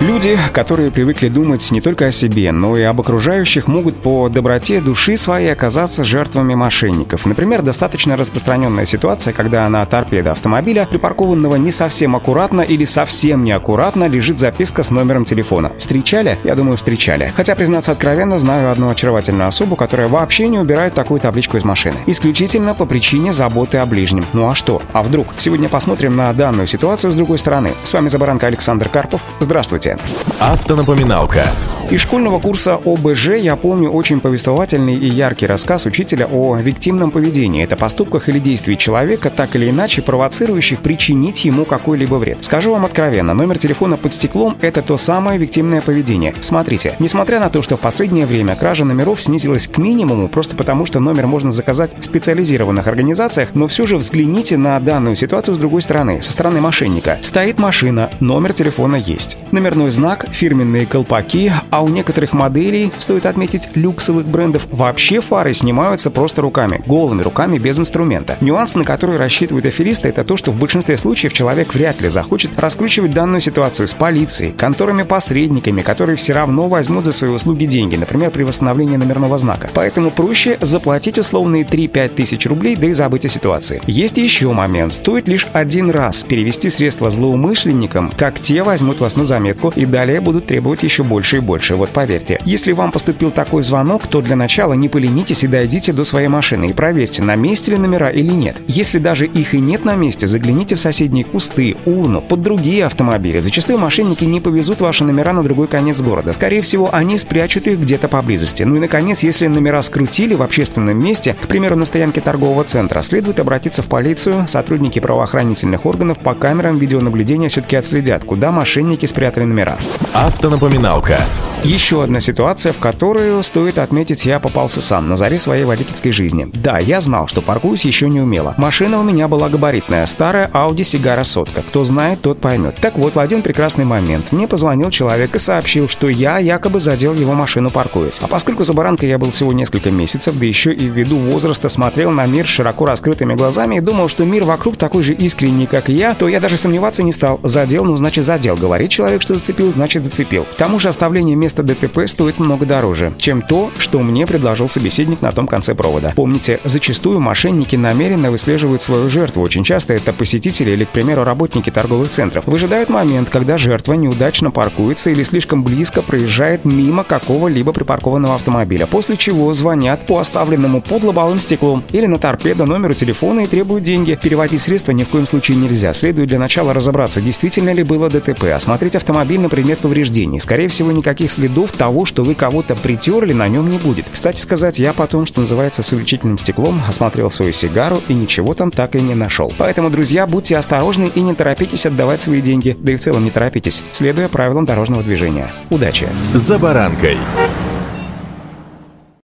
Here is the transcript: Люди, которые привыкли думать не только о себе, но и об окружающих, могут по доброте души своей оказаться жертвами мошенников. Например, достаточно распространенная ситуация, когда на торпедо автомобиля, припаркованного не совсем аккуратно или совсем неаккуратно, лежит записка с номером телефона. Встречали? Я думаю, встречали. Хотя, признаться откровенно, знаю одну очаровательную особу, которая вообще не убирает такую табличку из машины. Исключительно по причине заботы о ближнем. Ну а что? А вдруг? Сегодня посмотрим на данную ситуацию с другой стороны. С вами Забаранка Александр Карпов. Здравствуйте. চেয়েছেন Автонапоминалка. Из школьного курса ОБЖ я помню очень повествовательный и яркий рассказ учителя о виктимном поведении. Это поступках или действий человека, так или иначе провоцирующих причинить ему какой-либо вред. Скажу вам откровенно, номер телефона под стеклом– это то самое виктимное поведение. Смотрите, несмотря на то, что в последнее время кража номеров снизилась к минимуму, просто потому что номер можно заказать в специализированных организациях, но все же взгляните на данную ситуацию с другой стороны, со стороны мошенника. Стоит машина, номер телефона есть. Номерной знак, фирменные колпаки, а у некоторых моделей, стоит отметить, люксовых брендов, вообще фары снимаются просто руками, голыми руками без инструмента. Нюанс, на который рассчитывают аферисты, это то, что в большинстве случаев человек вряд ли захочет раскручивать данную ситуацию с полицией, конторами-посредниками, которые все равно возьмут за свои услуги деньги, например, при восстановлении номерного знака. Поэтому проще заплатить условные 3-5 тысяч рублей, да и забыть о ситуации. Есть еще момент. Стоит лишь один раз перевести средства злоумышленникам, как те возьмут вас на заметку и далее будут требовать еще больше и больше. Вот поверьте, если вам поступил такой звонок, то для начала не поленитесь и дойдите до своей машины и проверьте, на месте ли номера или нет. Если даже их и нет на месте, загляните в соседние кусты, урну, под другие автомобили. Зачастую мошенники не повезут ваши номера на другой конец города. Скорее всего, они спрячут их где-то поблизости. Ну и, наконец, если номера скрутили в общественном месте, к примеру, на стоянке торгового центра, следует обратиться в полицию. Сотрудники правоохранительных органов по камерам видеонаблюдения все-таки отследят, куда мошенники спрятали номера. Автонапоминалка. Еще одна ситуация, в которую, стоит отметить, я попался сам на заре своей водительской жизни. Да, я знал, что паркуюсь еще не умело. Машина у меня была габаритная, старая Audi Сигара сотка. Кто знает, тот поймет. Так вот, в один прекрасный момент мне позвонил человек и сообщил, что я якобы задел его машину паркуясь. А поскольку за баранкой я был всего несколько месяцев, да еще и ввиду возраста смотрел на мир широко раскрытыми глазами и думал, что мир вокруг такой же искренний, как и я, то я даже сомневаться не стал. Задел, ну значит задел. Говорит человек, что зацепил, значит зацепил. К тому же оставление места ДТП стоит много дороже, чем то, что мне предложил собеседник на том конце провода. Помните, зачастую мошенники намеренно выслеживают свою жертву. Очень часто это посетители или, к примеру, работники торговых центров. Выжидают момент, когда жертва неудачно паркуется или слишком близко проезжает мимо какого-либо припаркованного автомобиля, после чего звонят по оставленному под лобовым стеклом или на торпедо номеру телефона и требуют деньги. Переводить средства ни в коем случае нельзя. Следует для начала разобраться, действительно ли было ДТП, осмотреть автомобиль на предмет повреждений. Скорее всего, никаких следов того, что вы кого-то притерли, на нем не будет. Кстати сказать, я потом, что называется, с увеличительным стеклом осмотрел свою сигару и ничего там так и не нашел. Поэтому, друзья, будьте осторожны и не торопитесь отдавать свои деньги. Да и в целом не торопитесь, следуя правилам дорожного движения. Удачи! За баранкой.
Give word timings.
Люди, 0.00 0.38
которые 0.52 0.90
привыкли 0.90 1.28
думать 1.28 1.70
не 1.72 1.80
только 1.80 2.06
о 2.06 2.12
себе, 2.12 2.52
но 2.52 2.76
и 2.76 2.82
об 2.82 3.00
окружающих, 3.00 3.66
могут 3.66 3.96
по 3.96 4.28
доброте 4.28 4.82
души 4.82 5.16
своей 5.16 5.50
оказаться 5.50 6.04
жертвами 6.04 6.54
мошенников. 6.54 7.24
Например, 7.24 7.62
достаточно 7.62 8.14
распространенная 8.14 8.84
ситуация, 8.84 9.32
когда 9.32 9.66
на 9.70 9.86
торпедо 9.86 10.32
автомобиля, 10.32 10.84
припаркованного 10.84 11.56
не 11.56 11.72
совсем 11.72 12.14
аккуратно 12.14 12.60
или 12.60 12.84
совсем 12.84 13.42
неаккуратно, 13.42 14.06
лежит 14.06 14.38
записка 14.38 14.82
с 14.82 14.90
номером 14.90 15.24
телефона. 15.24 15.72
Встречали? 15.78 16.38
Я 16.44 16.56
думаю, 16.56 16.76
встречали. 16.76 17.32
Хотя, 17.34 17.54
признаться 17.54 17.92
откровенно, 17.92 18.38
знаю 18.38 18.70
одну 18.70 18.90
очаровательную 18.90 19.48
особу, 19.48 19.76
которая 19.76 20.08
вообще 20.08 20.48
не 20.48 20.58
убирает 20.58 20.92
такую 20.92 21.20
табличку 21.20 21.56
из 21.56 21.64
машины. 21.64 21.96
Исключительно 22.04 22.74
по 22.74 22.84
причине 22.84 23.32
заботы 23.32 23.78
о 23.78 23.86
ближнем. 23.86 24.26
Ну 24.34 24.46
а 24.46 24.54
что? 24.54 24.82
А 24.92 25.02
вдруг? 25.02 25.28
Сегодня 25.38 25.70
посмотрим 25.70 26.16
на 26.16 26.30
данную 26.34 26.66
ситуацию 26.66 27.12
с 27.12 27.14
другой 27.14 27.38
стороны. 27.38 27.70
С 27.82 27.94
вами 27.94 28.08
Забаранка 28.08 28.46
Александр 28.46 28.90
Карпов. 28.90 29.22
Здравствуйте. 29.40 29.85
চেয়েছেন 29.86 30.35
Автонапоминалка. 30.40 31.46
Из 31.88 32.00
школьного 32.00 32.40
курса 32.40 32.74
ОБЖ 32.84 33.36
я 33.36 33.54
помню 33.54 33.90
очень 33.90 34.20
повествовательный 34.20 34.96
и 34.96 35.06
яркий 35.06 35.46
рассказ 35.46 35.86
учителя 35.86 36.26
о 36.26 36.56
виктимном 36.56 37.12
поведении. 37.12 37.62
Это 37.62 37.76
поступках 37.76 38.28
или 38.28 38.40
действий 38.40 38.76
человека, 38.76 39.30
так 39.30 39.54
или 39.54 39.70
иначе 39.70 40.02
провоцирующих 40.02 40.80
причинить 40.80 41.44
ему 41.44 41.64
какой-либо 41.64 42.16
вред. 42.16 42.38
Скажу 42.40 42.72
вам 42.72 42.84
откровенно, 42.84 43.34
номер 43.34 43.56
телефона 43.56 43.96
под 43.96 44.12
стеклом– 44.12 44.58
это 44.60 44.82
то 44.82 44.96
самое 44.96 45.38
виктимное 45.38 45.80
поведение. 45.80 46.34
Смотрите, 46.40 46.96
несмотря 46.98 47.38
на 47.38 47.50
то, 47.50 47.62
что 47.62 47.76
в 47.76 47.80
последнее 47.80 48.26
время 48.26 48.56
кража 48.56 48.84
номеров 48.84 49.22
снизилась 49.22 49.68
к 49.68 49.78
минимуму, 49.78 50.28
просто 50.28 50.56
потому 50.56 50.86
что 50.86 50.98
номер 50.98 51.28
можно 51.28 51.52
заказать 51.52 51.96
в 51.96 52.04
специализированных 52.04 52.88
организациях, 52.88 53.50
но 53.54 53.68
все 53.68 53.86
же 53.86 53.96
взгляните 53.96 54.56
на 54.56 54.80
данную 54.80 55.14
ситуацию 55.14 55.54
с 55.54 55.58
другой 55.58 55.82
стороны, 55.82 56.20
со 56.20 56.32
стороны 56.32 56.60
мошенника. 56.60 57.20
Стоит 57.22 57.60
машина, 57.60 58.10
номер 58.18 58.52
телефона 58.54 58.96
есть. 58.96 59.38
Номерной 59.52 59.92
знак, 59.92 60.25
фирменные 60.30 60.86
колпаки, 60.86 61.52
а 61.70 61.82
у 61.82 61.88
некоторых 61.88 62.32
моделей, 62.32 62.92
стоит 62.98 63.26
отметить, 63.26 63.68
люксовых 63.74 64.26
брендов, 64.26 64.66
вообще 64.70 65.20
фары 65.20 65.52
снимаются 65.52 66.10
просто 66.10 66.42
руками, 66.42 66.82
голыми 66.86 67.22
руками 67.22 67.58
без 67.58 67.78
инструмента. 67.78 68.36
Нюанс, 68.40 68.74
на 68.74 68.84
который 68.84 69.16
рассчитывают 69.16 69.66
аферисты, 69.66 70.08
это 70.08 70.24
то, 70.24 70.36
что 70.36 70.50
в 70.50 70.58
большинстве 70.58 70.96
случаев 70.96 71.32
человек 71.32 71.74
вряд 71.74 72.00
ли 72.00 72.08
захочет 72.08 72.58
раскручивать 72.60 73.12
данную 73.12 73.40
ситуацию 73.40 73.86
с 73.86 73.94
полицией, 73.94 74.52
конторами-посредниками, 74.52 75.80
которые 75.80 76.16
все 76.16 76.32
равно 76.32 76.68
возьмут 76.68 77.04
за 77.04 77.12
свои 77.12 77.30
услуги 77.30 77.66
деньги, 77.66 77.96
например, 77.96 78.30
при 78.30 78.42
восстановлении 78.42 78.96
номерного 78.96 79.38
знака. 79.38 79.68
Поэтому 79.74 80.10
проще 80.10 80.58
заплатить 80.60 81.18
условные 81.18 81.64
3-5 81.64 82.08
тысяч 82.08 82.46
рублей, 82.46 82.76
да 82.76 82.88
и 82.88 82.92
забыть 82.92 83.26
о 83.26 83.28
ситуации. 83.28 83.80
Есть 83.86 84.18
еще 84.18 84.52
момент. 84.52 84.92
Стоит 84.92 85.28
лишь 85.28 85.48
один 85.52 85.90
раз 85.90 86.24
перевести 86.24 86.70
средства 86.70 87.10
злоумышленникам, 87.10 88.10
как 88.16 88.40
те 88.40 88.62
возьмут 88.62 89.00
вас 89.00 89.16
на 89.16 89.24
заметку 89.24 89.72
и 89.74 89.86
далее 89.86 90.15
будут 90.20 90.46
требовать 90.46 90.82
еще 90.82 91.02
больше 91.02 91.38
и 91.38 91.40
больше. 91.40 91.74
Вот 91.74 91.90
поверьте, 91.90 92.40
если 92.44 92.72
вам 92.72 92.92
поступил 92.92 93.30
такой 93.30 93.62
звонок, 93.62 94.06
то 94.06 94.20
для 94.20 94.36
начала 94.36 94.74
не 94.74 94.88
поленитесь 94.88 95.44
и 95.44 95.46
дойдите 95.46 95.92
до 95.92 96.04
своей 96.04 96.28
машины 96.28 96.66
и 96.66 96.72
проверьте, 96.72 97.22
на 97.22 97.34
месте 97.34 97.72
ли 97.72 97.78
номера 97.78 98.10
или 98.10 98.32
нет. 98.32 98.56
Если 98.66 98.98
даже 98.98 99.26
их 99.26 99.54
и 99.54 99.60
нет 99.60 99.84
на 99.84 99.96
месте, 99.96 100.26
загляните 100.26 100.76
в 100.76 100.80
соседние 100.80 101.24
кусты, 101.24 101.76
урну, 101.84 102.20
под 102.20 102.42
другие 102.42 102.84
автомобили. 102.84 103.38
Зачастую 103.38 103.78
мошенники 103.78 104.24
не 104.24 104.40
повезут 104.40 104.80
ваши 104.80 105.04
номера 105.04 105.32
на 105.32 105.42
другой 105.42 105.68
конец 105.68 106.00
города. 106.00 106.32
Скорее 106.32 106.62
всего, 106.62 106.88
они 106.92 107.18
спрячут 107.18 107.66
их 107.66 107.80
где-то 107.80 108.08
поблизости. 108.08 108.62
Ну 108.62 108.76
и, 108.76 108.80
наконец, 108.80 109.22
если 109.22 109.46
номера 109.46 109.82
скрутили 109.82 110.34
в 110.34 110.42
общественном 110.42 110.98
месте, 110.98 111.34
к 111.40 111.46
примеру, 111.46 111.76
на 111.76 111.86
стоянке 111.86 112.20
торгового 112.20 112.64
центра, 112.64 113.02
следует 113.02 113.40
обратиться 113.40 113.82
в 113.82 113.86
полицию. 113.86 114.46
Сотрудники 114.46 114.98
правоохранительных 114.98 115.86
органов 115.86 116.18
по 116.18 116.34
камерам 116.34 116.78
видеонаблюдения 116.78 117.48
все-таки 117.48 117.76
отследят, 117.76 118.24
куда 118.24 118.52
мошенники 118.52 119.06
спрятали 119.06 119.44
номера. 119.44 119.78
Автонапоминалка. 120.18 121.20
Еще 121.62 122.02
одна 122.02 122.20
ситуация, 122.20 122.72
в 122.72 122.78
которую, 122.78 123.42
стоит 123.42 123.78
отметить, 123.78 124.24
я 124.24 124.38
попался 124.38 124.80
сам 124.80 125.08
на 125.08 125.16
заре 125.16 125.38
своей 125.38 125.64
водительской 125.64 126.12
жизни. 126.12 126.48
Да, 126.54 126.78
я 126.78 127.00
знал, 127.00 127.26
что 127.26 127.42
паркуюсь 127.42 127.84
еще 127.84 128.08
не 128.08 128.20
умело. 128.20 128.54
Машина 128.56 129.00
у 129.00 129.02
меня 129.02 129.26
была 129.26 129.48
габаритная, 129.48 130.06
старая 130.06 130.48
Audi 130.52 130.84
Сигара 130.84 131.24
сотка. 131.24 131.62
Кто 131.62 131.82
знает, 131.82 132.20
тот 132.20 132.40
поймет. 132.40 132.76
Так 132.80 132.96
вот, 132.96 133.16
в 133.16 133.18
один 133.18 133.42
прекрасный 133.42 133.84
момент 133.84 134.30
мне 134.30 134.46
позвонил 134.46 134.90
человек 134.90 135.34
и 135.34 135.38
сообщил, 135.38 135.88
что 135.88 136.08
я 136.08 136.38
якобы 136.38 136.78
задел 136.78 137.14
его 137.14 137.32
машину 137.32 137.70
паркуясь. 137.70 138.20
А 138.20 138.28
поскольку 138.28 138.62
за 138.62 138.72
баранкой 138.72 139.08
я 139.08 139.18
был 139.18 139.32
всего 139.32 139.52
несколько 139.52 139.90
месяцев, 139.90 140.38
да 140.38 140.46
еще 140.46 140.72
и 140.72 140.86
ввиду 140.86 141.18
возраста 141.18 141.68
смотрел 141.68 142.12
на 142.12 142.26
мир 142.26 142.46
широко 142.46 142.86
раскрытыми 142.86 143.34
глазами 143.34 143.76
и 143.76 143.80
думал, 143.80 144.08
что 144.08 144.24
мир 144.24 144.44
вокруг 144.44 144.76
такой 144.76 145.02
же 145.02 145.14
искренний, 145.14 145.66
как 145.66 145.90
и 145.90 145.94
я, 145.94 146.14
то 146.14 146.28
я 146.28 146.38
даже 146.38 146.56
сомневаться 146.56 147.02
не 147.02 147.12
стал. 147.12 147.40
Задел, 147.42 147.84
ну 147.84 147.96
значит 147.96 148.24
задел. 148.24 148.54
Говорит 148.54 148.90
человек, 148.90 149.20
что 149.20 149.36
зацепил, 149.36 149.72
значит 149.72 150.05
зацепил. 150.06 150.44
К 150.44 150.54
тому 150.54 150.78
же 150.78 150.88
оставление 150.88 151.36
места 151.36 151.62
ДТП 151.62 152.06
стоит 152.06 152.38
много 152.38 152.64
дороже, 152.64 153.14
чем 153.18 153.42
то, 153.42 153.70
что 153.78 154.00
мне 154.00 154.26
предложил 154.26 154.68
собеседник 154.68 155.20
на 155.20 155.32
том 155.32 155.46
конце 155.46 155.74
провода. 155.74 156.12
Помните, 156.16 156.60
зачастую 156.64 157.20
мошенники 157.20 157.76
намеренно 157.76 158.30
выслеживают 158.30 158.82
свою 158.82 159.10
жертву. 159.10 159.42
Очень 159.42 159.64
часто 159.64 159.94
это 159.94 160.12
посетители 160.12 160.70
или, 160.70 160.84
к 160.84 160.90
примеру, 160.90 161.24
работники 161.24 161.70
торговых 161.70 162.08
центров. 162.08 162.46
Выжидают 162.46 162.88
момент, 162.88 163.28
когда 163.30 163.58
жертва 163.58 163.94
неудачно 163.94 164.50
паркуется 164.50 165.10
или 165.10 165.22
слишком 165.22 165.62
близко 165.62 166.02
проезжает 166.02 166.64
мимо 166.64 167.04
какого-либо 167.04 167.72
припаркованного 167.72 168.36
автомобиля, 168.36 168.86
после 168.86 169.16
чего 169.16 169.52
звонят 169.52 170.06
по 170.06 170.18
оставленному 170.18 170.80
под 170.80 171.04
лобовым 171.04 171.38
стеклом 171.38 171.84
или 171.92 172.06
на 172.06 172.18
торпедо 172.18 172.64
номеру 172.64 172.94
телефона 172.94 173.40
и 173.40 173.46
требуют 173.46 173.84
деньги. 173.84 174.18
Переводить 174.22 174.60
средства 174.60 174.92
ни 174.92 175.04
в 175.04 175.08
коем 175.08 175.26
случае 175.26 175.56
нельзя. 175.56 175.92
Следует 175.92 176.28
для 176.28 176.38
начала 176.38 176.72
разобраться, 176.72 177.20
действительно 177.20 177.72
ли 177.72 177.82
было 177.82 178.08
ДТП, 178.08 178.44
осмотреть 178.44 178.96
автомобиль 178.96 179.40
на 179.40 179.48
предмет 179.48 179.80
повреждений. 179.86 180.40
Скорее 180.40 180.66
всего, 180.66 180.90
никаких 180.90 181.30
следов 181.30 181.70
того, 181.70 182.04
что 182.04 182.24
вы 182.24 182.34
кого-то 182.34 182.74
притерли, 182.74 183.32
на 183.32 183.46
нем 183.46 183.70
не 183.70 183.78
будет. 183.78 184.06
Кстати 184.10 184.40
сказать, 184.40 184.80
я 184.80 184.92
потом, 184.92 185.26
что 185.26 185.38
называется, 185.38 185.84
с 185.84 185.92
увеличительным 185.92 186.38
стеклом 186.38 186.82
осмотрел 186.88 187.30
свою 187.30 187.52
сигару 187.52 188.00
и 188.08 188.14
ничего 188.14 188.54
там 188.54 188.72
так 188.72 188.96
и 188.96 189.00
не 189.00 189.14
нашел. 189.14 189.52
Поэтому, 189.56 189.88
друзья, 189.90 190.26
будьте 190.26 190.56
осторожны 190.56 191.08
и 191.14 191.20
не 191.20 191.36
торопитесь 191.36 191.86
отдавать 191.86 192.20
свои 192.20 192.40
деньги. 192.40 192.76
Да 192.76 192.92
и 192.92 192.96
в 192.96 193.00
целом 193.00 193.22
не 193.22 193.30
торопитесь, 193.30 193.84
следуя 193.92 194.28
правилам 194.28 194.66
дорожного 194.66 195.04
движения. 195.04 195.52
Удачи! 195.70 196.08
За 196.34 196.58
баранкой. 196.58 197.16